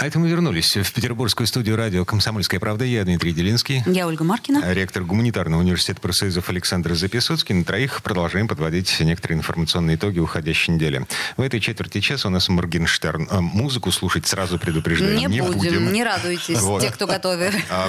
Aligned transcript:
А 0.00 0.06
это 0.06 0.20
мы 0.20 0.28
вернулись 0.28 0.76
в 0.76 0.92
петербургскую 0.92 1.44
студию 1.48 1.74
радио 1.74 2.04
«Комсомольская 2.04 2.60
правда». 2.60 2.84
Я 2.84 3.02
Дмитрий 3.02 3.32
Делинский. 3.32 3.82
Я 3.84 4.06
Ольга 4.06 4.22
Маркина. 4.22 4.72
Ректор 4.72 5.02
гуманитарного 5.02 5.60
университета 5.60 6.00
профсоюзов 6.00 6.48
Александр 6.50 6.94
Записоцкий. 6.94 7.52
На 7.52 7.64
троих 7.64 8.00
продолжаем 8.04 8.46
подводить 8.46 8.94
некоторые 9.00 9.38
информационные 9.38 9.96
итоги 9.96 10.20
уходящей 10.20 10.72
недели. 10.74 11.04
В 11.36 11.40
этой 11.42 11.58
четверти 11.58 11.98
часа 12.00 12.28
у 12.28 12.30
нас 12.30 12.48
Моргенштерн. 12.48 13.26
А, 13.28 13.40
музыку 13.40 13.90
слушать 13.90 14.24
сразу 14.28 14.56
предупреждаю. 14.60 15.16
Не, 15.16 15.24
не 15.24 15.40
будем, 15.40 15.58
будем. 15.58 15.92
не 15.92 16.04
радуйтесь, 16.04 16.60
Вот. 16.60 16.80
те, 16.80 16.92
кто 16.92 17.08
готовит. 17.08 17.52
А, 17.68 17.88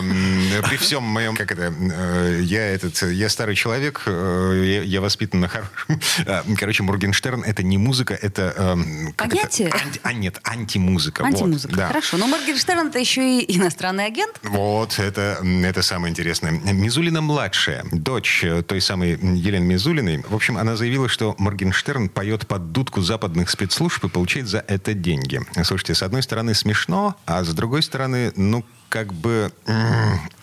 При 0.67 0.77
всем 0.77 1.03
моем, 1.03 1.35
как 1.35 1.51
это, 1.51 1.71
э, 1.79 2.39
я 2.43 2.65
этот, 2.73 3.03
я 3.03 3.29
старый 3.29 3.53
человек, 3.53 4.01
э, 4.07 4.63
я, 4.65 4.81
я 4.81 5.01
воспитан 5.01 5.41
на 5.41 5.47
хорошем. 5.47 6.01
А, 6.25 6.43
Короче, 6.57 6.81
Моргенштерн 6.81 7.43
это 7.43 7.61
не 7.61 7.77
музыка, 7.77 8.15
это 8.15 8.51
эм, 8.57 9.09
это? 9.09 9.13
Понятие? 9.15 9.69
Анти- 9.69 9.99
а 10.01 10.11
нет, 10.13 10.39
антимузыка. 10.43 11.21
вот, 11.21 11.33
Антимузыка. 11.33 11.75
да. 11.75 11.98
Хорошо. 11.99 12.15
Но 12.15 12.27
Моргенштерн 12.27 12.87
это 12.87 12.99
еще 12.99 13.39
и 13.41 13.57
иностранный 13.57 14.05
агент. 14.05 14.39
Вот, 14.43 14.99
это, 14.99 15.39
это 15.43 15.81
самое 15.81 16.11
интересное. 16.11 16.51
Мизулина-младшая, 16.51 17.83
дочь 17.91 18.41
э, 18.45 18.61
той 18.61 18.79
самой 18.79 19.19
Елены 19.35 19.65
Мизулиной, 19.65 20.23
в 20.25 20.33
общем, 20.33 20.57
она 20.57 20.77
заявила, 20.77 21.09
что 21.09 21.35
Моргенштерн 21.37 22.07
поет 22.07 22.47
под 22.47 22.71
дудку 22.71 23.01
западных 23.01 23.49
спецслужб 23.49 24.05
и 24.05 24.07
получает 24.07 24.47
за 24.47 24.63
это 24.65 24.93
деньги. 24.93 25.41
Слушайте, 25.65 25.93
с 25.93 26.01
одной 26.01 26.23
стороны 26.23 26.53
смешно, 26.53 27.17
а 27.25 27.43
с 27.43 27.53
другой 27.53 27.83
стороны, 27.83 28.31
ну, 28.37 28.63
как 28.89 29.13
бы 29.13 29.51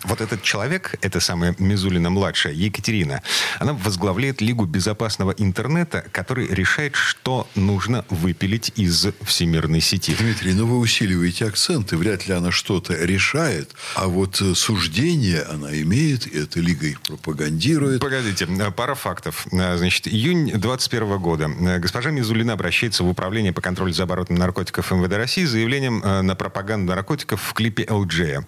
вот 0.05 0.21
этот 0.21 0.43
человек, 0.43 0.95
это 1.03 1.21
самая 1.21 1.55
Мизулина-младшая, 1.59 2.53
Екатерина, 2.53 3.23
она 3.59 3.73
возглавляет 3.73 4.41
Лигу 4.41 4.65
безопасного 4.65 5.33
интернета, 5.33 6.05
который 6.13 6.47
решает, 6.47 6.95
что 6.95 7.49
нужно 7.55 8.05
выпилить 8.11 8.73
из 8.77 9.07
всемирной 9.23 9.81
сети. 9.81 10.15
Дмитрий, 10.19 10.55
ну 10.55 10.67
вы 10.67 10.79
усиливаете 10.79 11.47
акценты, 11.47 11.97
вряд 11.97 12.27
ли 12.29 12.35
она 12.35 12.51
что-то 12.53 12.95
решает, 12.95 13.75
а 13.95 14.07
вот 14.07 14.41
э, 14.41 14.55
суждение 14.55 15.43
она 15.43 15.77
имеет, 15.83 16.27
и 16.27 16.39
эта 16.39 16.61
лига 16.61 16.87
их 16.87 17.01
пропагандирует. 17.01 18.01
Погодите, 18.01 18.47
э, 18.49 18.71
пара 18.71 18.95
фактов. 18.95 19.47
Э, 19.53 19.77
Значит, 19.77 20.09
июнь 20.09 20.47
2021 20.47 21.19
года. 21.19 21.49
Госпожа 21.79 22.11
Мизулина 22.11 22.53
обращается 22.53 23.03
в 23.05 23.09
Управление 23.09 23.53
по 23.53 23.61
контролю 23.61 23.93
за 23.93 24.05
оборотом 24.05 24.37
наркотиков 24.37 24.91
МВД 24.91 25.15
России 25.15 25.45
с 25.45 25.51
заявлением 25.51 26.01
на 26.01 26.35
пропаганду 26.35 26.93
наркотиков 26.93 27.41
в 27.43 27.53
клипе 27.55 27.85
LG. 28.41 28.47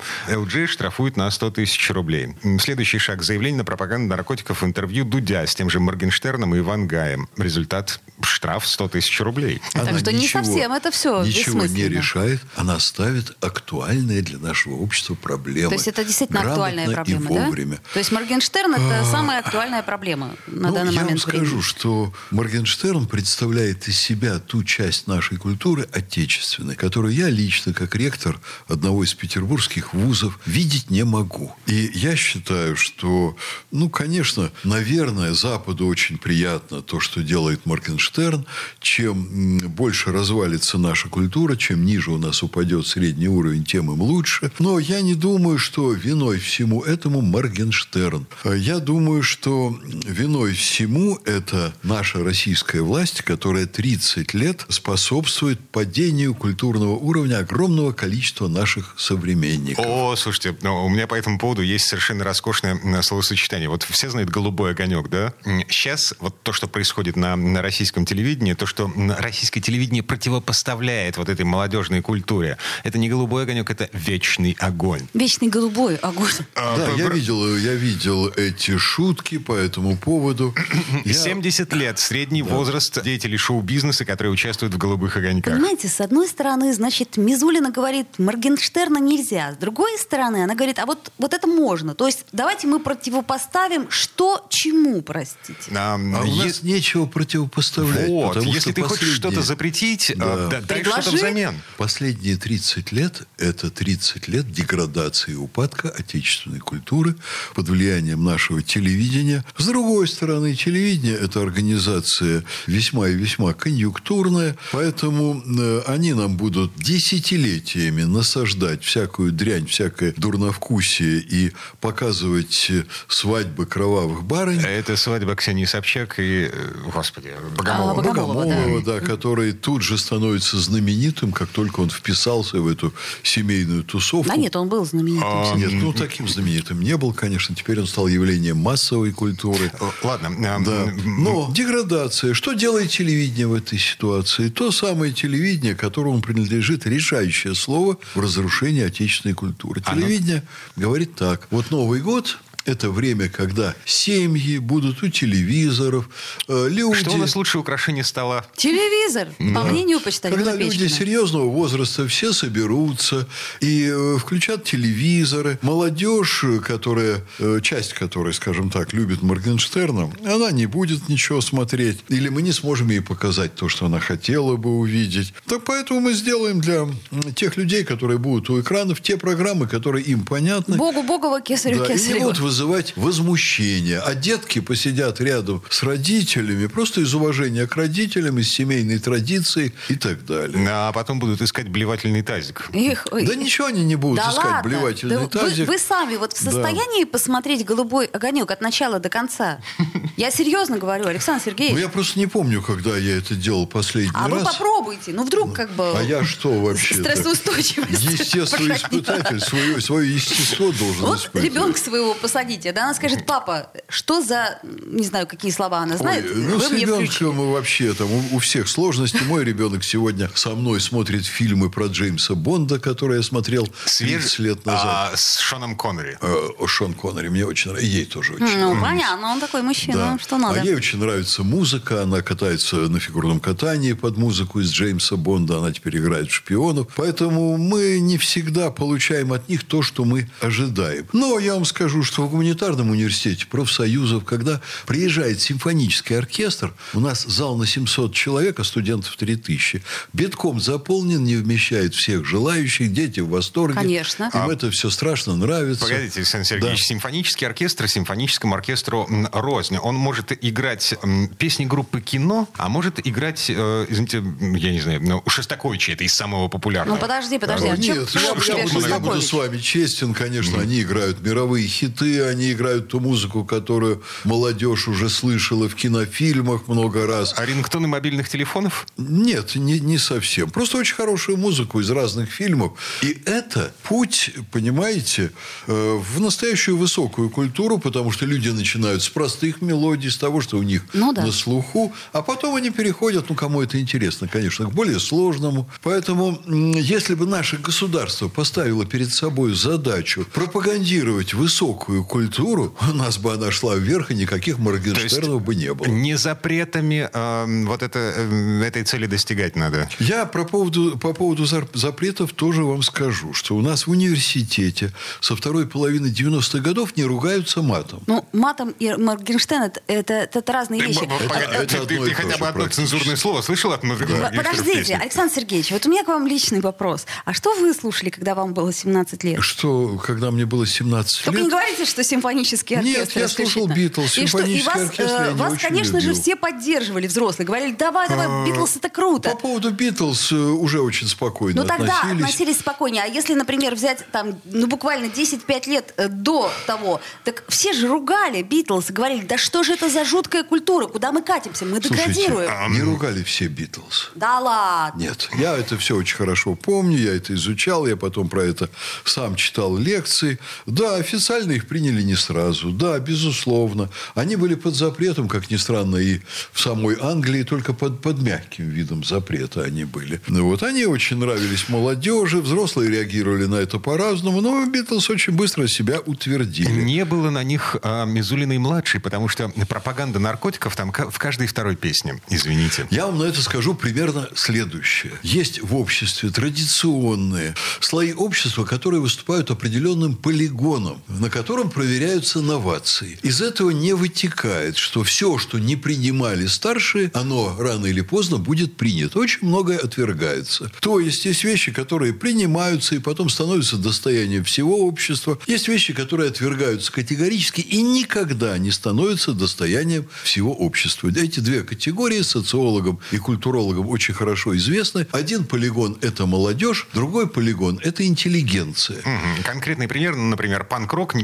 LG 0.49 0.67
штрафует 0.67 1.17
на 1.17 1.31
100 1.31 1.51
тысяч 1.53 1.91
рублей. 1.91 2.35
Следующий 2.61 2.99
шаг. 2.99 3.23
Заявление 3.23 3.59
на 3.59 3.65
пропаганду 3.65 4.09
наркотиков 4.09 4.63
в 4.63 4.65
интервью 4.67 5.05
Дудя 5.05 5.47
с 5.47 5.55
тем 5.55 5.71
же 5.71 5.81
Моргенштерном 5.81 6.55
и 6.55 6.59
Иван 6.59 6.87
Гаем. 6.87 7.29
Результат– 7.37 8.01
штраф 8.23 8.67
100 8.67 8.89
тысяч 8.89 9.21
рублей. 9.21 9.61
Она 9.75 9.85
Так 9.87 9.99
что 10.01 10.13
не 10.13 10.23
ничего- 10.23 10.43
совсем 10.45 10.73
это 10.73 10.91
всё 10.91 11.23
Ничего 11.25 11.65
не 11.67 11.89
решает, 11.89 12.41
она 12.57 12.79
ставит 12.81 13.37
актуальные 13.45 14.23
для 14.23 14.39
нашего 14.39 14.75
общества 14.75 15.15
проблемы. 15.15 15.69
То 15.69 15.75
есть 15.75 15.89
это 15.89 16.05
действительно 16.05 16.41
актуальная 16.41 16.91
проблема, 16.91 17.31
и 17.31 17.35
да? 17.35 17.45
вовремя. 17.45 17.79
То 17.93 17.99
есть 17.99 18.13
Моргенштерн 18.13 18.75
это 18.75 19.05
самая 19.05 19.41
актуальная 19.41 19.83
проблема 19.83 20.35
на 20.47 20.69
Ну, 20.69 20.75
данный 20.75 20.95
я 20.95 21.01
момент 21.03 21.23
вам 21.25 21.31
времени. 21.33 21.47
скажу, 21.49 21.63
что 21.63 22.13
Моргенштерн 22.31 23.07
представляет 23.07 23.87
из 23.89 23.99
себя 24.01 24.39
ту 24.39 24.65
часть 24.65 25.07
нашей 25.07 25.37
культуры 25.37 25.89
отечественной, 25.93 26.75
которую 26.75 27.15
я 27.15 27.29
лично, 27.29 27.73
как 27.73 27.95
ректор 27.95 28.41
одного 28.69 29.05
из 29.05 29.15
петербургских 29.15 29.78
вузов, 29.95 30.39
видеть 30.47 30.91
не 30.91 31.05
могу. 31.05 31.53
И 31.67 31.91
я 31.95 32.17
считаю, 32.17 32.77
что, 32.77 33.37
ну, 33.71 33.89
конечно, 33.89 34.51
наверное, 34.65 35.35
Западу 35.35 35.87
очень 35.87 36.19
приятно 36.19 36.83
то, 36.83 37.01
что 37.01 37.23
делает 37.23 37.67
Моргенштерн. 37.67 38.47
Чем 38.81 39.59
больше 39.59 40.13
развалится 40.13 40.79
наша 40.79 41.09
культура, 41.09 41.57
чем 41.57 41.85
ниже 41.85 42.11
у 42.11 42.19
нас 42.19 42.43
упадет 42.43 42.87
средний 42.87 43.29
уровень, 43.29 43.65
тем 43.65 43.91
им 43.93 44.01
лучше. 44.03 44.51
Но 44.59 44.79
я 44.79 45.01
не 45.01 45.15
думаю, 45.15 45.59
что 45.59 45.93
виной 45.93 46.39
всему 46.39 46.83
этому 46.83 47.21
Моргенштерн. 47.21 48.27
А 48.45 48.55
Я 48.55 48.79
думаю, 48.79 49.23
что 49.23 49.79
виной 50.07 50.55
всему 50.55 51.19
это 51.25 51.75
наша 51.83 52.23
российская 52.25 52.83
власть, 52.83 53.23
которая 53.23 53.67
30 53.67 54.35
лет 54.35 54.67
способствует 54.69 55.61
падению 55.71 56.35
культурного 56.35 56.93
уровня 56.93 57.39
огромного 57.39 57.93
количества 57.93 58.49
наших 58.49 58.95
современников. 58.99 59.68
О, 59.77 60.15
слушайте, 60.17 60.57
ну, 60.63 60.85
у 60.87 60.89
меня 60.89 61.07
по 61.07 61.15
этому 61.15 61.39
поводу 61.39 61.63
есть 61.63 61.87
совершенно 61.87 62.25
роскошное 62.25 62.75
м, 62.75 63.03
словосочетание. 63.03 63.69
Вот 63.69 63.83
все 63.83 64.09
знают 64.11 64.31
«голубой 64.31 64.71
огонек», 64.73 65.09
да? 65.09 65.33
Сейчас 65.69 66.15
вот 66.21 66.43
то, 66.43 66.53
что 66.53 66.67
происходит 66.69 67.17
на, 67.17 67.37
на 67.37 67.63
российском 67.63 68.05
телевидении, 68.05 68.55
то, 68.55 68.67
что 68.67 68.91
российское 69.19 69.61
телевидение 69.61 70.03
противопоставляет 70.03 71.17
вот 71.17 71.29
этой 71.29 71.45
молодежной 71.45 72.01
культуре, 72.01 72.57
это 72.85 72.99
не 72.99 73.09
«голубой 73.09 73.43
огонек», 73.43 73.71
это 73.71 73.89
«вечный 73.93 74.57
огонь». 74.61 75.03
Вечный 75.15 75.49
голубой 75.49 75.97
огонь. 75.97 76.29
А, 76.55 76.77
Да, 76.77 76.91
я 76.93 77.09
видел, 77.09 77.57
я 77.57 77.75
видел 77.75 78.29
эти 78.29 78.77
шутки 78.79 79.39
по 79.39 79.53
этому 79.53 79.97
поводу. 79.97 80.55
Я- 81.05 81.13
70 81.15 81.73
лет, 81.75 81.99
средний 81.99 82.43
возраст 82.43 83.03
деятелей 83.03 83.37
шоу-бизнеса, 83.37 84.05
которые 84.05 84.33
участвуют 84.33 84.75
в 84.75 84.79
«голубых 84.79 85.17
огоньках». 85.17 85.55
Понимаете, 85.55 85.89
с 85.89 86.01
одной 86.01 86.29
стороны, 86.29 86.73
значит, 86.73 87.17
Мизулина 87.17 87.71
говорит, 87.71 88.07
Моргенштерна 88.19 88.99
нельзя. 88.99 89.57
С 89.59 89.61
другой 89.61 89.99
стороны, 89.99 90.45
она 90.45 90.55
говорит, 90.55 90.79
а 90.79 90.87
вот, 90.87 91.11
вот 91.19 91.35
это 91.35 91.49
можно. 91.49 91.97
То 91.97 92.07
есть 92.07 92.27
давайте 92.31 92.69
мы 92.69 92.79
противопоставим 92.79 93.91
что 93.91 94.47
чему, 94.49 95.03
простите. 95.03 95.73
А, 95.75 95.95
А 95.95 95.97
у 95.97 96.25
е- 96.27 96.45
нас 96.45 96.63
нечего 96.63 97.07
противопоставлять. 97.07 98.09
Вот, 98.09 98.35
потому 98.35 98.53
если 98.53 98.71
ты 98.71 98.83
хочешь 98.83 98.99
последние- 99.01 99.17
что-то 99.17 99.43
запретить, 99.43 100.13
Да. 100.17 100.25
а, 100.27 100.49
да, 100.49 100.61
дай 100.61 100.83
что-то 100.85 100.97
Предложи. 101.03 101.17
взамен. 101.17 101.55
Последние 101.77 102.37
30 102.37 102.93
лет– 102.93 103.23
это 103.39 103.69
30 103.71 104.29
лет 104.29 104.51
деградации 104.53 105.33
и 105.33 105.35
упадка 105.35 105.89
отечественной 105.91 106.61
культуры 106.61 107.17
под 107.55 107.69
влиянием 107.69 108.23
нашего 108.23 108.63
телевидения. 108.63 109.45
С 109.57 109.67
другой 109.67 110.07
стороны, 110.07 110.55
телевидение– 110.55 111.17
это 111.21 111.41
организация 111.43 112.45
весьма 112.69 113.09
и 113.09 113.15
весьма 113.15 113.55
конъюнктурная, 113.55 114.57
поэтому 114.71 115.43
э, 115.59 115.83
они 115.89 116.13
нам 116.15 116.37
будут 116.37 116.71
десятилетиями 116.77 118.03
насаждать 118.05 118.85
всякую 118.85 119.33
дрянь, 119.33 119.48
всякое 119.67 120.15
дурновкусие 120.17 121.19
и 121.19 121.53
показывать 121.81 122.67
э, 122.71 122.85
свадьбы 123.09 123.67
кровавых 123.67 124.25
барынь. 124.25 124.61
Это 124.61 124.97
свадьба 124.97 125.35
Ксении 125.35 125.65
Собчак 125.65 126.19
и, 126.19 126.51
э, 126.53 126.73
господи, 126.93 127.33
Богомолова. 127.57 127.93
А, 127.93 127.95
Богомолова, 127.95 128.45
да. 128.45 128.55
Богомолова, 128.55 128.83
да, 128.83 129.01
который 129.01 129.53
тут 129.53 129.83
же 129.83 129.99
становится 129.99 130.59
знаменитым, 130.59 131.33
как 131.33 131.49
только 131.49 131.81
он 131.81 131.91
вписался 131.91 132.61
в 132.61 132.69
эту 132.69 132.93
семейную 133.23 133.85
тусовку. 133.85 134.33
А 134.33 134.37
нет, 134.37 134.57
он 134.57 134.69
был 134.69 134.85
знаменитым. 134.85 135.29
А. 135.29 135.55
Нет, 135.57 135.73
ну 135.73 135.93
таким 135.93 136.29
знаменитым 136.29 136.81
не 136.81 136.97
был, 136.97 137.13
конечно. 137.13 137.55
Теперь 137.55 137.81
он 137.81 137.87
стал 137.87 138.09
явлением 138.09 138.59
массовой 138.59 139.13
культуры. 139.13 139.71
Э, 139.81 139.91
Ладно. 140.03 140.31
Да. 140.65 140.93
Но 141.05 141.51
деградация. 141.53 142.35
Что 142.35 142.53
делает 142.53 142.91
телевидение 142.91 143.47
в 143.47 143.55
этой 143.55 143.79
ситуации? 143.79 144.49
То 144.49 144.71
самое 144.71 145.13
телевидение, 145.13 145.75
которому 145.75 146.21
принадлежит 146.21 146.87
решающее 146.87 147.55
слово 147.55 147.99
в 148.15 148.21
разрушении 148.21 148.83
отечественной 148.83 149.28
культуры. 149.35 149.83
Оно- 149.85 150.01
Телевидение 150.01 150.43
говорит 150.77 151.15
так. 151.15 151.47
Вот 151.51 151.71
Новый 151.71 152.01
год– 152.01 152.39
это 152.69 152.91
время, 152.91 153.29
когда 153.29 153.75
семьи 153.85 154.59
будут 154.59 155.03
у 155.03 155.09
телевизоров, 155.09 156.09
э, 156.49 156.69
люди... 156.69 157.01
Что 157.01 157.13
у 157.13 157.17
нас 157.17 157.35
лучшее 157.35 157.63
украшение 157.63 158.05
стола? 158.05 158.45
Телевизор, 158.57 159.29
по 159.55 159.63
мнению 159.65 159.99
Когда 159.99 160.05
почтальона 160.05 160.55
люди 160.55 160.79
Печкина. 160.79 160.89
серьезного 160.89 161.49
возраста 161.49 162.07
все 162.07 162.33
соберутся 162.33 163.27
и 163.61 163.91
э, 163.91 164.19
включат 164.19 164.65
телевизоры. 164.65 165.59
Молодежь, 165.63 166.45
которая, 166.65 167.25
э, 167.39 167.61
часть 167.63 167.95
которой, 167.95 168.35
скажем 168.35 168.71
так, 168.71 168.93
любит 168.93 169.23
Моргенштерна, 169.23 170.13
она 170.27 170.51
не 170.51 170.67
будет 170.67 171.09
ничего 171.09 171.41
смотреть. 171.41 172.01
Или 172.09 172.29
мы 172.29 172.43
не 172.43 172.53
сможем 172.53 172.91
ей 172.91 173.01
показать 173.01 173.55
то, 173.55 173.69
что 173.69 173.87
она 173.87 174.01
хотела 174.01 174.57
бы 174.57 174.79
увидеть. 174.79 175.33
Так 175.47 175.65
поэтому 175.65 176.01
мы 176.01 176.13
сделаем 176.13 176.61
для 176.61 176.87
тех 177.35 177.57
людей, 177.57 177.85
которые 177.85 178.19
будут 178.19 178.51
у 178.51 178.61
экранов, 178.61 179.01
те 179.01 179.17
программы, 179.17 179.67
которые 179.67 180.05
им 180.05 180.25
понятны. 180.25 180.77
Богу 180.77 181.03
Богова, 181.03 181.41
кесарю 181.41 181.79
Да, 181.79 181.95
и 181.95 181.99
не 181.99 182.21
будут 182.21 182.39
вызывать 182.59 182.93
возмущение. 182.97 184.01
А 184.01 184.15
детки 184.15 184.61
посидят 184.61 185.21
рядом 185.21 185.63
с 185.71 185.83
родителями 185.85 186.67
просто 186.67 187.03
из 187.03 187.15
уважения 187.15 187.67
к 187.67 187.77
родителям, 187.77 188.39
из 188.39 188.51
семейной 188.51 188.99
традиции 188.99 189.73
и 189.89 189.95
так 189.95 190.25
далее. 190.25 190.67
А 190.71 190.93
потом 190.93 191.21
будут 191.21 191.41
искать 191.41 191.69
блевательный 191.69 192.23
тазик. 192.23 192.69
Их, 192.73 193.07
ой. 193.13 193.25
Да 193.27 193.35
ничего 193.37 193.69
они 193.69 193.85
не 193.85 193.95
будут 193.97 194.25
Да 194.25 194.31
искать 194.31 194.45
ладно. 194.45 194.69
блевательный 194.71 195.15
Да 195.17 195.21
вы- 195.23 195.29
тазик. 195.29 195.69
Вы, 195.69 195.79
сами 195.79 196.17
вот 196.17 196.33
в 196.33 196.45
Да. 196.45 196.51
состоянии 196.51 197.05
посмотреть 197.05 197.65
«Голубой 197.65 198.07
огонек» 198.07 198.51
от 198.51 198.61
начала 198.61 198.99
до 198.99 199.09
конца? 199.09 199.61
Я 200.17 200.31
серьезно 200.33 200.79
говорю, 200.79 201.07
Александр 201.07 201.43
Сергеевич. 201.45 201.77
Ну, 201.77 201.81
я 201.81 201.89
просто 201.89 202.19
не 202.19 202.27
помню, 202.27 202.61
когда 202.61 202.97
я 202.97 203.19
это 203.19 203.37
делал 203.37 203.69
последний 203.69 204.11
а 204.15 204.27
вы 204.27 204.41
раз. 204.41 204.53
попробуйте. 204.57 205.13
Ну, 205.13 205.23
вдруг 205.25 205.55
как 205.55 205.71
бы... 205.71 205.93
А 205.97 206.03
я 206.03 206.25
что 206.25 206.53
вообще? 206.61 206.97
Стрессоустойчивость. 206.97 208.03
Естественный 208.03 208.75
испытатель 208.75 209.39
свое, 209.41 209.81
свое 209.81 210.13
естество 210.13 210.73
должен 210.73 211.03
Вот 211.03 211.19
испытывать. 211.21 211.45
ребенка 211.45 211.79
своего 211.79 212.15
посадите, 212.39 212.73
да, 212.73 212.85
она 212.85 212.95
скажет, 212.95 213.27
папа, 213.27 213.71
что 213.89 214.23
за, 214.23 214.59
не 214.63 215.05
знаю, 215.05 215.27
какие 215.27 215.51
слова 215.51 215.79
она 215.79 215.97
знает, 215.97 216.25
Ой, 216.25 216.35
ну, 216.37 216.59
вы 216.59 216.65
с 216.65 216.71
мне 216.71 216.83
ребенком 216.83 217.07
включили. 217.07 217.29
вообще 217.53 217.93
там 217.95 218.09
у, 218.13 218.37
у 218.37 218.39
всех 218.39 218.69
сложности. 218.69 219.19
Мой 219.27 219.45
ребенок 219.45 219.83
сегодня 219.85 220.31
со 220.35 220.51
мной 220.51 220.81
смотрит 220.81 221.27
фильмы 221.27 221.71
про 221.71 221.87
Джеймса 221.87 222.35
Бонда, 222.35 222.79
которые 222.79 223.19
я 223.19 223.23
смотрел 223.23 223.67
30 223.99 224.39
лет 224.39 224.67
назад. 224.67 225.11
А, 225.13 225.17
с 225.17 225.39
Шоном 225.41 225.77
Коннери. 225.77 226.17
Э, 226.21 226.67
Шон 226.67 226.95
Коннери 226.95 227.29
мне 227.29 227.45
очень 227.45 227.71
нравится. 227.73 227.91
Ей 227.91 228.05
тоже 228.05 228.35
очень 228.35 228.45
Ну, 228.59 228.75
нравится. 228.75 228.83
понятно, 228.83 229.33
он 229.33 229.41
такой 229.41 229.63
мужчина, 229.63 229.97
Да. 229.97 230.19
что 230.23 230.39
надо. 230.39 230.61
А 230.61 230.65
ей 230.65 230.75
очень 230.75 230.99
нравится 231.01 231.43
музыка. 231.43 232.03
Она 232.03 232.23
катается 232.23 232.77
на 232.77 233.01
фигурном 233.01 233.41
катании 233.41 233.95
под 233.95 234.17
музыку 234.17 234.61
из 234.61 234.71
Джеймса 234.71 235.17
Бонда. 235.17 235.59
Она 235.59 235.73
теперь 235.73 235.99
играет 235.99 236.31
в 236.31 236.35
шпионов. 236.35 236.89
Поэтому 236.97 237.57
мы 237.57 237.99
не 238.01 238.17
всегда 238.19 238.71
получаем 238.71 239.33
от 239.33 239.49
них 239.49 239.65
то, 239.65 239.83
что 239.83 240.05
мы 240.05 240.31
ожидаем. 240.41 241.07
Но 241.13 241.39
я 241.39 241.55
вам 241.55 241.65
скажу, 241.65 242.03
что 242.03 242.28
в 242.29 242.31
гуманитарном 242.33 242.91
университете 242.91 243.47
профсоюзов, 243.47 244.25
когда 244.25 244.61
приезжает 244.87 245.41
симфонический 245.41 246.17
оркестр, 246.17 246.75
у 246.95 247.01
нас 247.01 247.25
зал 247.25 247.57
на 247.57 247.67
700 247.67 248.15
человек, 248.15 248.61
а 248.61 248.65
студентов 248.65 249.17
3000, 249.17 249.83
битком 250.13 250.61
заполнен, 250.61 251.25
не 251.25 251.37
вмещает 251.37 251.95
всех 251.95 252.25
желающих, 252.27 252.93
дети 252.93 253.21
в 253.21 253.31
восторге. 253.31 253.75
Конечно. 253.75 254.31
Им 254.35 254.51
это 254.51 254.71
все 254.71 254.91
страшно 254.91 255.35
нравится. 255.37 255.85
Погодите, 255.87 256.21
Александр 256.21 256.47
Сергеевич, 256.47 256.81
Да. 256.81 256.87
симфонический 256.87 257.47
оркестр 257.47 257.89
симфоническому 257.89 258.55
оркестру 258.55 259.09
рознь. 259.33 259.77
Он 259.79 259.95
может 259.97 260.33
играть 260.45 260.95
песни 261.39 261.65
группы 261.65 262.01
кино, 262.01 262.49
а 262.57 262.69
может 262.69 263.07
играть, 263.07 263.47
э, 263.49 263.87
извините, 263.89 264.19
я 264.59 264.73
не 264.73 264.81
знаю, 264.81 265.01
ну, 265.03 265.23
Шостаковича, 265.27 265.93
это 265.93 266.05
из 266.05 266.13
самого 266.15 266.49
популярного. 266.49 266.97
Ну, 266.97 267.01
подожди, 267.01 267.39
подожди, 267.39 267.69
а 267.69 267.77
чё- 267.77 267.95
Нет, 268.01 268.11
чё 268.11 268.21
я, 268.21 268.33
у 268.33 268.81
я 268.81 268.89
я 268.89 268.99
буду 268.99 269.23
с 269.23 269.33
вами 269.33 269.59
честен, 269.59 270.13
конечно, 270.15 270.61
они 270.61 270.83
играют 270.83 271.21
мировые 271.21 271.67
хиты, 271.67 272.18
они 272.25 272.53
играют 272.53 272.89
ту 272.89 273.01
музыку, 273.01 273.45
которую 273.45 274.03
молодежь 274.25 274.89
уже 274.89 275.09
слышала 275.09 275.69
в 275.69 275.75
кинофильмах 275.75 276.69
много 276.69 277.07
раз. 277.07 277.35
А 277.37 277.45
рингтоны 277.45 277.89
мобильных 277.89 278.29
телефонов? 278.29 278.87
Нет, 278.97 279.55
не, 279.57 279.81
не 279.81 279.99
совсем. 279.99 280.51
Просто 280.51 280.79
очень 280.79 280.95
хорошую 280.95 281.39
музыку 281.39 281.81
из 281.81 281.91
разных 281.91 282.31
фильмов. 282.31 282.73
И 283.03 283.19
это 283.25 283.73
путь, 283.83 284.31
понимаете, 284.51 285.31
э, 285.67 285.99
в 285.99 286.21
настоящую 286.21 286.77
высокую 286.77 287.31
культуру, 287.31 287.79
потому 287.79 288.11
что 288.11 288.27
люди 288.27 288.49
начинают 288.49 289.03
с 289.03 289.09
простых 289.09 289.63
мелодий, 289.63 290.11
с 290.11 290.17
того, 290.17 290.41
что 290.41 290.59
у 290.59 290.63
них 290.63 290.85
Ну 290.93 291.13
да. 291.13 291.25
на 291.25 291.33
слуху, 291.33 291.93
а 292.13 292.23
потом 292.23 292.55
они 292.55 292.71
переходят, 292.71 293.29
ну, 293.29 293.35
кому 293.35 293.63
это 293.63 293.81
интересно, 293.81 294.29
конечно, 294.29 294.67
к 294.67 294.73
более 294.73 295.01
сложному. 295.01 295.69
Поэтому, 295.83 296.41
если 296.47 297.15
бы 297.15 297.27
наше 297.27 297.57
государство 297.59 298.29
поставило 298.29 298.85
перед 298.87 299.13
собой 299.13 299.55
задачу 299.55 300.27
пропагандировать 300.33 301.35
высокую 301.35 302.05
культуру, 302.09 302.75
у 302.89 302.93
нас 302.95 303.19
бы 303.19 303.33
она 303.33 303.51
шла 303.53 303.77
вверх, 303.77 304.11
и 304.11 304.15
никаких 304.15 304.59
Моргенштернов 304.59 305.43
бы 305.43 305.55
не 305.55 305.73
было. 305.75 305.87
Не 305.87 306.17
запретами 306.17 307.09
э, 307.13 307.65
вот 307.67 307.83
это, 307.83 307.99
э, 308.17 308.63
этой 308.65 308.83
цели 308.85 309.07
достигать 309.07 309.55
надо. 309.57 309.89
Я 310.01 310.25
про 310.27 310.45
поводу, 310.45 310.99
по 310.99 311.13
поводу 311.13 311.45
запретов 311.47 312.33
тоже 312.33 312.65
вам 312.65 312.83
скажу, 312.83 313.33
что 313.35 313.55
у 313.57 313.61
нас 313.61 313.87
в 313.87 313.91
университете 313.91 314.93
со 315.21 315.37
второй 315.37 315.67
половины 315.67 316.07
90-х 316.09 316.59
годов 316.61 316.97
не 316.97 317.05
ругаются 317.05 317.63
матом. 317.63 318.03
Ну, 318.07 318.27
матом 318.33 318.71
и 318.79 318.93
Моргенштерн 318.95 319.65
это, 319.65 319.81
это, 319.87 320.15
это 320.39 320.53
разные 320.53 320.81
вещи. 320.81 321.01
Б- 321.01 321.07
б- 321.07 321.29
погоди, 321.29 321.45
это 321.53 321.67
ты- 321.67 321.77
одно 321.77 322.05
ты, 322.05 322.09
ты 322.11 322.15
хотя 322.15 322.39
бы 322.39 322.49
одно 322.49 322.67
цензурное 322.69 323.17
слово 323.17 323.43
слышал 323.43 323.73
от 323.73 323.83
Моргенштерна 323.83 324.33
Подождите? 324.35 324.95
Александр 324.97 325.35
Сергеевич, 325.35 325.71
вот 325.71 325.85
у 325.87 325.91
меня 325.91 326.05
к 326.05 326.09
вам 326.09 326.27
личный 326.27 326.61
вопрос. 326.61 327.07
А 327.25 327.33
что 327.35 327.55
вы 327.55 327.73
слушали, 327.75 328.11
когда 328.11 328.35
вам 328.35 328.55
было 328.55 328.73
17 328.73 329.25
лет? 329.25 329.43
Что, 329.43 329.99
когда 329.99 330.31
мне 330.31 330.47
было 330.47 330.67
17 330.67 331.25
Только 331.25 331.37
лет... 331.39 331.45
не 331.47 331.51
говорите, 331.51 331.85
что 331.85 331.98
симфонический 332.05 332.77
Нет, 332.77 332.97
оркестр. 333.09 333.21
я 333.21 333.29
слушал. 333.29 333.67
Битлз, 333.69 334.19
И 334.19 334.27
что, 334.27 334.39
и 334.41 334.59
симфонический 334.59 334.67
вас, 334.73 334.83
оркестр 334.91 335.03
я 335.15 335.27
э, 335.27 335.33
не 335.33 335.39
Вас, 335.39 335.59
конечно 335.61 336.01
же, 336.01 336.09
любил. 336.09 336.23
все 336.23 336.37
поддерживали 336.37 337.07
взрослые. 337.07 337.47
Говорили, 337.47 337.75
давай, 337.75 338.09
давай, 338.09 338.47
Битлз 338.51 338.77
это 338.77 338.89
круто. 338.89 339.31
По 339.31 339.37
поводу 339.37 339.71
Битлз 339.71 340.33
э, 340.33 340.37
уже 340.37 340.81
очень 340.81 341.07
спокойно 341.09 341.63
Ну 341.63 341.67
тогда 341.69 342.01
относились. 342.03 342.59
спокойнее. 342.59 343.03
А 343.03 343.07
если, 343.07 343.35
например, 343.35 343.75
взять 343.75 344.05
там, 344.13 344.41
ну 344.45 344.67
буквально 344.67 345.07
10-5 345.07 345.69
лет 345.69 345.95
э, 345.97 346.09
до 346.09 346.51
того, 346.67 347.01
так 347.25 347.45
все 347.49 347.73
же 347.73 347.89
ругали 347.89 348.43
Битлз, 348.43 348.91
говорили, 348.91 349.25
да 349.25 349.39
что 349.39 349.63
же 349.63 349.75
это 349.75 349.89
за 349.89 350.05
жуткая 350.05 350.45
культура, 350.45 350.87
куда 350.87 351.13
мы 351.13 351.23
катимся, 351.23 351.65
мы 351.65 351.81
Слушайте, 351.81 352.13
деградируем. 352.13 352.73
не 352.73 352.81
ругали 352.83 353.23
все 353.23 353.47
Битлз. 353.49 354.11
Да 354.15 354.39
ладно. 354.41 355.01
Нет, 355.01 355.29
я 355.39 355.57
это 355.57 355.77
все 355.79 355.97
очень 355.97 356.17
хорошо 356.17 356.55
помню, 356.55 356.99
я 356.99 357.15
это 357.15 357.35
изучал, 357.35 357.87
я 357.87 357.97
потом 357.97 358.29
про 358.29 358.43
это 358.45 358.69
сам 359.05 359.37
читал 359.37 359.77
лекции. 359.77 360.39
Да, 360.67 360.97
официально 360.97 361.53
их 361.53 361.67
приняли 361.67 361.88
не 361.97 362.15
сразу, 362.15 362.71
да, 362.71 362.99
безусловно. 362.99 363.91
Они 364.15 364.37
были 364.37 364.55
под 364.55 364.75
запретом, 364.75 365.29
как 365.29 365.51
ни 365.51 365.57
странно, 365.57 365.97
и 365.97 366.21
в 366.53 366.61
самой 366.61 366.97
Англии, 367.01 367.43
только 367.43 367.73
под, 367.73 368.01
под 368.01 368.21
мягким 368.23 368.69
видом 368.69 369.05
запрета 369.05 369.63
они 369.63 369.85
были. 369.85 370.21
Ну, 370.29 370.45
вот 370.45 370.63
они 370.63 370.87
очень 370.87 371.19
нравились 371.19 371.69
молодежи, 371.69 372.41
взрослые 372.41 372.91
реагировали 372.91 373.47
на 373.47 373.57
это 373.57 373.79
по-разному, 373.79 374.41
но 374.41 374.67
Битлз 374.67 375.11
очень 375.11 375.33
быстро 375.33 375.67
себя 375.67 376.01
утвердили. 376.01 376.83
Не 376.83 377.05
было 377.05 377.31
на 377.31 377.43
них 377.43 377.77
а, 377.83 378.05
Мизулиной 378.05 378.59
младшей, 378.59 379.01
потому 379.01 379.29
что 379.29 379.51
пропаганда 379.69 380.19
наркотиков 380.19 380.77
там 380.77 380.93
в 380.93 381.19
каждой 381.19 381.47
второй 381.47 381.77
песне. 381.77 382.21
Извините. 382.29 382.87
Я 382.91 383.07
вам 383.07 383.19
на 383.19 383.25
это 383.25 383.41
скажу 383.43 383.75
примерно 383.75 384.29
следующее. 384.35 385.13
Есть 385.23 385.63
в 385.63 385.75
обществе 385.77 386.31
традиционные 386.31 387.55
слои 387.81 388.13
общества, 388.13 388.65
которые 388.65 389.01
выступают 389.01 389.51
определенным 389.51 390.15
полигоном, 390.17 391.03
на 391.09 391.31
котором 391.31 391.71
проверяются 391.79 392.41
новации. 392.41 393.21
Из 393.23 393.41
этого 393.41 393.71
не 393.71 393.93
вытекает, 393.93 394.77
что 394.77 395.05
все, 395.05 395.39
что 395.39 395.61
не 395.61 395.77
принимали 395.77 396.47
старшие, 396.47 397.13
оно 397.15 397.55
рано 397.57 397.87
или 397.87 398.01
поздно 398.01 398.39
будет 398.39 398.77
принято. 398.77 399.21
Очень 399.21 399.47
многое 399.47 399.79
отвергается. 399.79 400.73
То 400.81 400.99
есть, 400.99 401.25
есть 401.25 401.45
вещи, 401.45 401.71
которые 401.71 402.13
принимаются 402.13 402.97
и 402.97 402.99
потом 402.99 403.29
становятся 403.29 403.77
достоянием 403.77 404.43
всего 404.43 404.89
общества. 404.89 405.39
Есть 405.47 405.69
вещи, 405.69 405.93
которые 405.93 406.31
отвергаются 406.31 406.91
категорически 406.91 407.61
и 407.61 407.81
никогда 407.81 408.59
не 408.59 408.73
становятся 408.73 409.33
достоянием 409.33 410.09
всего 410.25 410.53
общества. 410.53 411.13
Эти 411.15 411.39
две 411.39 411.63
категории 411.63 412.23
социологам 412.23 412.99
и 413.13 413.19
культурологам 413.19 413.89
очень 413.89 414.15
хорошо 414.15 414.57
известны. 414.57 415.07
Один 415.13 415.45
полигон– 415.45 415.97
это 416.01 416.27
молодежь, 416.27 416.89
другой 416.93 417.29
полигон– 417.29 417.79
это 417.85 418.05
интеллигенция. 418.05 418.99
Конкретный 419.45 419.87
пример, 419.87 420.17
например, 420.17 420.65
панк-рок 420.65 421.15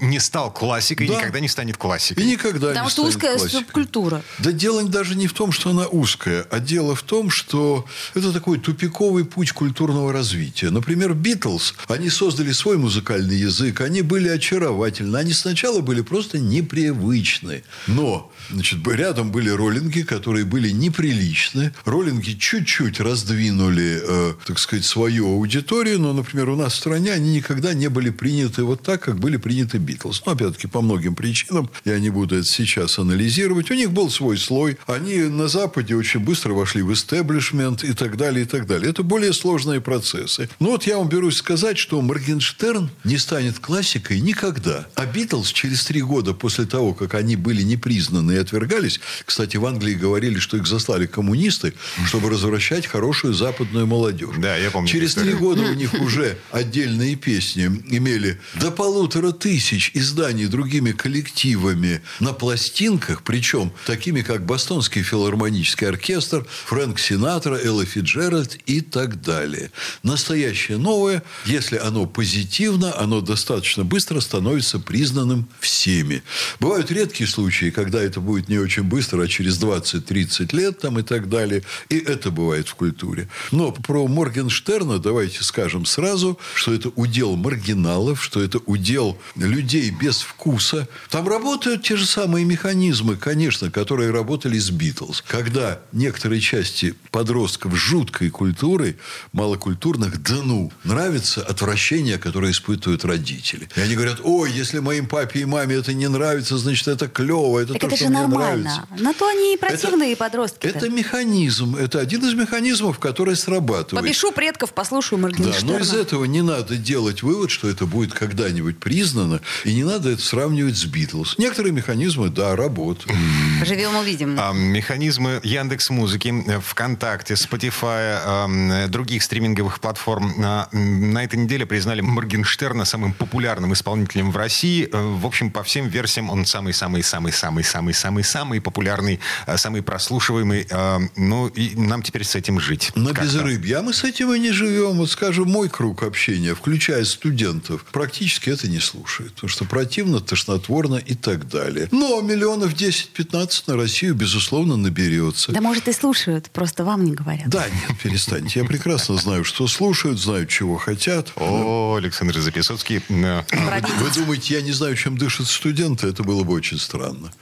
не- 0.00 0.08
не 0.08 0.20
стал 0.20 0.52
классикой, 0.52 1.06
Да. 1.08 1.14
никогда 1.16 1.40
не 1.40 1.48
станет 1.48 1.76
И 1.76 1.78
классикой. 1.78 2.24
никогда 2.24 2.68
Потому 2.68 2.86
не 2.86 2.90
что 2.90 3.02
станет 3.02 3.16
узкая 3.16 3.36
классикой. 3.38 3.60
субкультура. 3.60 4.22
Да 4.38 4.52
дело 4.52 4.82
даже 4.84 5.14
не 5.14 5.26
в 5.26 5.32
том, 5.32 5.52
что 5.52 5.70
она 5.70 5.86
узкая, 5.86 6.46
а 6.50 6.60
дело 6.60 6.94
в 6.94 7.02
том, 7.02 7.30
что 7.30 7.84
это 8.14 8.32
такой 8.32 8.58
тупиковый 8.58 9.24
путь 9.24 9.52
культурного 9.52 10.12
развития. 10.12 10.70
Например, 10.70 11.14
Битлз, 11.14 11.74
они 11.88 12.10
создали 12.10 12.52
свой 12.52 12.76
музыкальный 12.78 13.36
язык, 13.36 13.80
они 13.80 14.02
были 14.02 14.28
очаровательны, 14.28 15.16
они 15.16 15.32
сначала 15.32 15.80
были 15.80 16.00
просто 16.02 16.38
непривычны. 16.38 17.62
Но, 17.86 18.30
значит, 18.50 18.86
рядом 18.86 19.30
были 19.30 19.48
роллинги, 19.50 20.02
которые 20.02 20.44
были 20.44 20.70
неприличны. 20.70 21.72
Роллинги 21.84 22.32
чуть-чуть 22.38 23.00
раздвинули, 23.00 24.00
э, 24.02 24.34
так 24.46 24.58
сказать, 24.58 24.84
свою 24.84 25.26
аудиторию, 25.28 25.98
но, 26.00 26.12
например, 26.12 26.48
у 26.50 26.56
нас 26.56 26.72
в 26.74 26.76
стране 26.76 27.12
они 27.12 27.34
никогда 27.34 27.74
не 27.74 27.88
были 27.88 28.10
приняты 28.10 28.64
вот 28.64 28.82
так, 28.82 29.02
как 29.02 29.18
были 29.18 29.36
приняты 29.36 29.71
Битлз. 29.78 30.22
Ну, 30.26 30.32
опять-таки, 30.32 30.66
по 30.66 30.80
многим 30.80 31.14
причинам, 31.14 31.70
я 31.84 31.98
не 31.98 32.10
буду 32.10 32.36
это 32.36 32.46
сейчас 32.46 32.98
анализировать. 32.98 33.70
У 33.70 33.74
них 33.74 33.90
был 33.92 34.10
свой 34.10 34.38
слой. 34.38 34.78
Они 34.86 35.18
на 35.22 35.48
Западе 35.48 35.94
очень 35.94 36.20
быстро 36.20 36.52
вошли 36.52 36.82
в 36.82 36.92
истеблишмент 36.92 37.84
и 37.84 37.92
так 37.92 38.16
далее, 38.16 38.44
и 38.44 38.48
так 38.48 38.66
далее. 38.66 38.90
Это 38.90 39.02
более 39.02 39.32
сложные 39.32 39.80
процессы. 39.80 40.48
Но 40.58 40.70
вот 40.70 40.84
я 40.86 40.98
вам 40.98 41.08
берусь 41.08 41.36
сказать, 41.36 41.78
что 41.78 42.00
Моргенштерн 42.00 42.90
не 43.04 43.18
станет 43.18 43.58
классикой 43.58 44.20
никогда. 44.20 44.86
А 44.94 45.06
Битлз 45.06 45.52
через 45.52 45.84
три 45.84 46.02
года 46.02 46.34
после 46.34 46.66
того, 46.66 46.94
как 46.94 47.14
они 47.14 47.36
были 47.36 47.62
непризнаны 47.62 48.32
и 48.32 48.36
отвергались, 48.36 49.00
кстати, 49.24 49.56
в 49.56 49.66
Англии 49.66 49.94
говорили, 49.94 50.38
что 50.38 50.56
их 50.56 50.66
заслали 50.66 51.06
коммунисты, 51.06 51.74
чтобы 52.06 52.28
возвращать 52.28 52.86
хорошую 52.86 53.34
западную 53.34 53.86
молодежь. 53.86 54.34
Да, 54.38 54.56
я 54.56 54.70
помню 54.70 54.88
Через 54.88 55.14
три 55.14 55.32
года 55.34 55.62
у 55.62 55.74
них 55.74 55.94
уже 55.94 56.38
отдельные 56.50 57.16
песни 57.16 57.64
имели 57.90 58.40
до 58.54 58.70
полутора 58.70 59.32
тысяч 59.32 59.61
тысяч 59.62 59.92
изданий 59.94 60.46
другими 60.46 60.90
коллективами 60.90 62.02
на 62.18 62.32
пластинках, 62.32 63.22
причем 63.22 63.72
такими, 63.86 64.22
как 64.22 64.44
Бостонский 64.44 65.02
филармонический 65.02 65.86
оркестр, 65.88 66.44
Фрэнк 66.66 66.98
Синатра, 66.98 67.56
Элла 67.56 67.84
Фиджеральд 67.84 68.56
и 68.66 68.80
так 68.80 69.22
далее. 69.22 69.70
Настоящее 70.02 70.78
новое, 70.78 71.22
если 71.46 71.76
оно 71.76 72.06
позитивно, 72.06 72.98
оно 72.98 73.20
достаточно 73.20 73.84
быстро 73.84 74.18
становится 74.18 74.80
признанным 74.80 75.48
всеми. 75.60 76.24
Бывают 76.58 76.90
редкие 76.90 77.28
случаи, 77.28 77.70
когда 77.70 78.02
это 78.02 78.18
будет 78.20 78.48
не 78.48 78.58
очень 78.58 78.82
быстро, 78.82 79.22
а 79.22 79.28
через 79.28 79.60
20-30 79.62 80.56
лет 80.56 80.80
там 80.80 80.98
и 80.98 81.02
так 81.02 81.28
далее. 81.28 81.62
И 81.88 81.98
это 81.98 82.32
бывает 82.32 82.66
в 82.66 82.74
культуре. 82.74 83.28
Но 83.52 83.70
про 83.70 84.08
Моргенштерна 84.08 84.98
давайте 84.98 85.44
скажем 85.44 85.86
сразу, 85.86 86.36
что 86.54 86.74
это 86.74 86.88
удел 86.96 87.36
маргиналов, 87.36 88.22
что 88.22 88.42
это 88.42 88.58
удел 88.66 89.18
людей 89.52 89.90
без 89.90 90.20
вкуса. 90.22 90.88
Там 91.10 91.28
работают 91.28 91.82
те 91.82 91.96
же 91.96 92.06
самые 92.06 92.44
механизмы, 92.44 93.16
конечно, 93.16 93.70
которые 93.70 94.10
работали 94.10 94.58
с 94.58 94.70
Битлз. 94.70 95.22
Когда 95.26 95.80
некоторые 95.92 96.40
части 96.40 96.94
подростков 97.10 97.76
жуткой 97.76 98.30
культуры, 98.30 98.96
малокультурных, 99.32 100.22
да 100.22 100.36
ну, 100.42 100.72
нравится 100.84 101.42
отвращение, 101.42 102.18
которое 102.18 102.52
испытывают 102.52 103.04
родители. 103.04 103.68
И 103.76 103.80
они 103.80 103.94
говорят, 103.94 104.20
ой, 104.22 104.50
если 104.52 104.78
моим 104.78 105.06
папе 105.06 105.40
и 105.40 105.44
маме 105.44 105.76
это 105.76 105.92
не 105.92 106.08
нравится, 106.08 106.56
значит, 106.58 106.88
это 106.88 107.08
клево, 107.08 107.58
это 107.58 107.74
Так 107.74 107.82
то, 107.82 107.86
это 107.88 107.96
что 107.96 108.04
же 108.06 108.10
мне 108.10 108.20
нормально. 108.20 108.62
нравится. 108.88 109.02
На 109.04 109.12
то 109.12 109.28
они 109.28 109.54
и 109.54 109.56
противные 109.58 110.12
Это- 110.12 110.18
подростки. 110.18 110.66
Это 110.66 110.88
механизм, 110.88 111.76
это 111.76 112.00
один 112.00 112.24
из 112.26 112.34
механизмов, 112.34 112.98
который 112.98 113.36
срабатывает. 113.36 114.02
Попишу 114.04 114.32
предков, 114.32 114.72
послушаю 114.72 115.18
Да, 115.20 115.28
Моргенштерна. 115.28 115.72
но 115.72 115.78
из 115.78 115.92
этого 115.92 116.24
не 116.24 116.40
надо 116.42 116.76
делать 116.76 117.22
вывод, 117.22 117.50
что 117.50 117.68
это 117.68 117.84
будет 117.86 118.12
когда-нибудь 118.14 118.78
признано, 118.78 119.40
и 119.64 119.74
не 119.74 119.84
надо 119.84 120.10
это 120.10 120.22
сравнивать 120.22 120.76
с 120.76 120.84
Битлз. 120.84 121.36
Некоторые 121.38 121.72
механизмы, 121.72 122.28
да, 122.30 122.56
работают. 122.56 123.16
Живем 123.64 123.96
увидим. 123.96 124.36
А, 124.38 124.52
Механизмы 124.52 125.40
Яндекс 125.42 125.90
Музыки, 125.90 126.32
ВКонтакте, 126.66 127.34
Spotify, 127.34 128.18
а, 128.24 128.86
других 128.88 129.22
стриминговых 129.22 129.80
платформ 129.80 130.34
а, 130.44 130.68
м, 130.72 131.12
на 131.12 131.24
этой 131.24 131.38
неделе 131.38 131.66
признали 131.66 132.00
Моргенштерна 132.00 132.84
самым 132.84 133.12
популярным 133.12 133.72
исполнителем 133.72 134.30
в 134.30 134.36
России. 134.36 134.88
Э, 134.92 135.02
В 135.02 135.26
общем, 135.26 135.50
по 135.50 135.62
всем 135.62 135.88
версиям 135.88 136.30
он 136.30 136.46
самый-самый-самый-самый-самый-самый 136.46 138.60
популярный, 138.60 139.20
а, 139.46 139.56
самый 139.56 139.82
прослушиваемый. 139.82 140.66
А, 140.70 141.00
Ну, 141.16 141.48
и 141.48 141.74
нам 141.76 142.02
теперь 142.02 142.24
с 142.24 142.34
этим 142.34 142.60
жить. 142.60 142.92
На 142.94 143.12
безрыбье. 143.12 143.78
А 143.78 143.82
мы 143.82 143.92
с 143.92 144.04
этим 144.04 144.32
и 144.32 144.38
не 144.38 144.52
живем. 144.52 144.96
Вот, 144.98 145.10
скажем, 145.10 145.48
мой 145.50 145.68
круг 145.68 146.02
общения, 146.02 146.54
включая 146.54 147.04
студентов, 147.04 147.84
практически 147.92 148.50
это 148.50 148.68
не 148.68 148.80
слушает. 148.80 149.31
Потому 149.34 149.48
что 149.48 149.64
противно, 149.64 150.20
тошнотворно 150.20 150.96
и 150.96 151.14
так 151.14 151.48
далее. 151.48 151.88
Но 151.90 152.20
миллионов 152.20 152.74
10-15 152.74 153.64
на 153.66 153.76
Россию, 153.76 154.14
безусловно, 154.14 154.76
наберется. 154.76 155.52
Да, 155.52 155.60
может, 155.60 155.88
и 155.88 155.92
слушают, 155.92 156.50
просто 156.50 156.84
вам 156.84 157.04
не 157.04 157.12
говорят. 157.12 157.48
Да, 157.48 157.64
нет, 157.68 157.98
перестаньте. 158.02 158.60
Я 158.60 158.66
прекрасно 158.66 159.16
знаю, 159.16 159.44
что 159.44 159.66
слушают, 159.68 160.18
знаю, 160.20 160.46
чего 160.46 160.76
хотят. 160.76 161.32
О, 161.36 161.96
Александр 161.96 162.38
Записоцкий. 162.40 163.02
э. 163.08 163.42
Вы 163.50 164.10
думаете, 164.14 164.54
я 164.54 164.62
не 164.62 164.72
знаю, 164.72 164.96
чем 164.96 165.16
дышат 165.16 165.46
студенты? 165.48 166.06
Это 166.08 166.22
было 166.22 166.42
бы 166.44 166.52
очень 166.54 166.78
странно. 166.78 167.32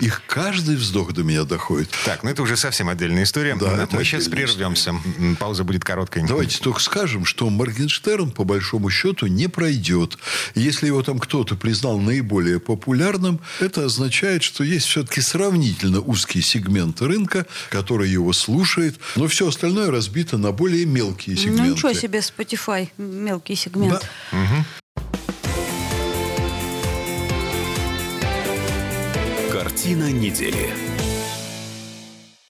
Их 0.00 0.22
каждый 0.26 0.76
вздох 0.76 1.12
до 1.12 1.22
меня 1.22 1.44
доходит. 1.44 1.90
Так, 2.04 2.22
ну 2.22 2.30
это 2.30 2.42
уже 2.42 2.56
совсем 2.56 2.88
отдельная 2.88 3.24
история. 3.24 3.56
Да, 3.56 3.86
Мы 3.90 4.04
сейчас 4.04 4.28
прервемся. 4.28 4.94
М, 5.18 5.36
Пауза 5.36 5.64
будет 5.64 5.84
короткой. 5.84 6.24
Давайте 6.26 6.58
только 6.58 6.80
скажем, 6.80 7.24
что 7.24 7.48
Моргенштерн, 7.50 8.30
по 8.30 8.44
большому 8.44 8.90
счету, 8.90 9.26
не 9.26 9.48
пройдет. 9.48 10.18
Если 10.54 10.86
его 10.86 11.02
там 11.02 11.18
кто-то 11.32 11.56
признал 11.56 11.98
наиболее 11.98 12.60
популярным, 12.60 13.40
это 13.58 13.86
означает, 13.86 14.42
что 14.42 14.62
есть 14.64 14.84
все-таки 14.84 15.22
сравнительно 15.22 16.02
узкий 16.02 16.42
сегмент 16.42 17.00
рынка, 17.00 17.46
который 17.70 18.10
его 18.10 18.34
слушает, 18.34 18.96
но 19.16 19.28
все 19.28 19.48
остальное 19.48 19.90
разбито 19.90 20.36
на 20.36 20.52
более 20.52 20.84
мелкие 20.84 21.38
сегменты. 21.38 21.62
Ну, 21.62 21.70
ничего 21.70 21.94
себе, 21.94 22.18
Spotify, 22.18 22.90
мелкий 22.98 23.54
сегмент. 23.54 24.06
Да. 24.30 24.66
Картина 29.50 30.12
недели. 30.12 30.91